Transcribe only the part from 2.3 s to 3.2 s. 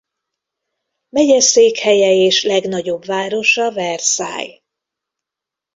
legnagyobb